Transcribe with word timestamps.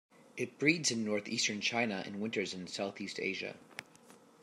It 0.35 0.57
breeds 0.57 0.89
in 0.89 1.05
northeastern 1.05 1.61
China 1.61 2.01
and 2.03 2.19
winters 2.19 2.55
in 2.55 2.65
southeast 2.65 3.19
Asia. 3.19 3.55